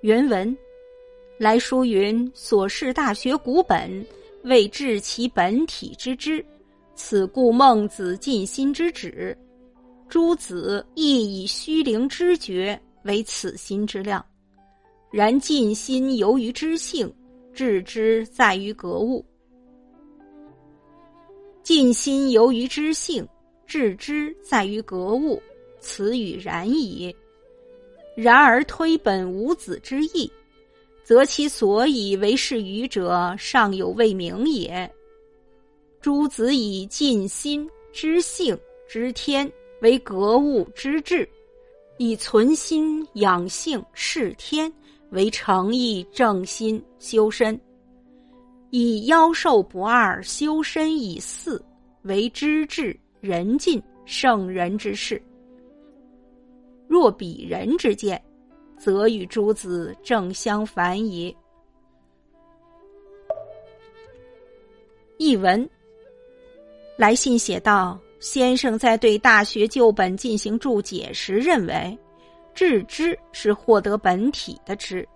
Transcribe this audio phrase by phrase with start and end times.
[0.00, 0.56] 原文
[1.38, 4.06] 来书云：“所示大学古本，
[4.44, 6.44] 为治其本体之知，
[6.94, 9.36] 此故孟子尽心之旨。
[10.08, 14.24] 诸子亦以虚灵知觉为此心之量。
[15.10, 17.12] 然尽心由于知性，
[17.52, 19.24] 致知在于格物。
[21.64, 23.26] 尽心由于知性，
[23.66, 25.42] 致知在于格物。
[25.80, 27.12] 此语然矣。”
[28.20, 30.28] 然而推本无子之意，
[31.04, 34.92] 则其所以为是愚者，尚有未明也。
[36.00, 39.48] 诸子以尽心知性知天
[39.82, 41.28] 为格物之志，
[41.96, 44.72] 以存心养性事天
[45.10, 47.56] 为诚意正心修身，
[48.70, 51.64] 以妖兽不二修身以四
[52.02, 55.22] 为知至仁尽圣人之事。
[56.98, 58.20] 若彼人之见，
[58.76, 61.32] 则与诸子正相反矣。
[65.16, 65.70] 译文：
[66.96, 71.96] 来信写道：先生在对《大学》旧本进行注解时，认为
[72.52, 75.08] “致知”是获得本体的知，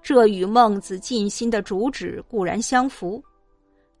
[0.00, 3.22] 这与孟子尽心的主旨固然相符。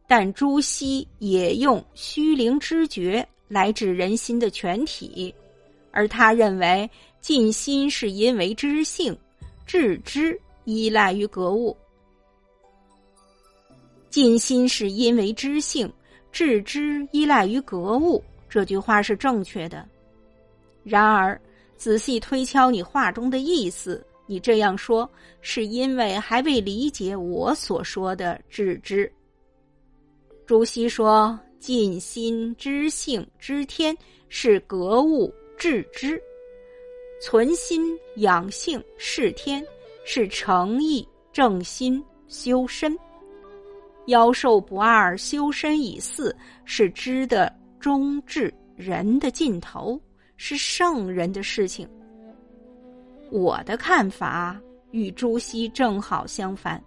[0.06, 5.34] 但朱熹也用“虚灵知觉”来指人心的全体，
[5.92, 6.90] 而他认为。
[7.26, 9.18] 尽心是因为知性，
[9.66, 11.76] 致知依赖于格物。
[14.08, 15.92] 尽心是因为知性，
[16.30, 18.22] 致知依赖于格物。
[18.48, 19.84] 这句话是正确的。
[20.84, 21.36] 然而，
[21.76, 25.10] 仔细推敲你话中的意思，你这样说
[25.40, 29.12] 是因为还未理解我所说的致知。
[30.46, 36.22] 朱熹说：“尽心知性知天是格物致知。”
[37.20, 39.64] 存心养性是天，
[40.04, 42.92] 是诚意正心修身；
[44.06, 50.00] 妖兽不二修身以四，是知的终至人的尽头，
[50.36, 51.88] 是圣人的事情。
[53.30, 54.60] 我的看法
[54.90, 56.82] 与朱熹正好相反。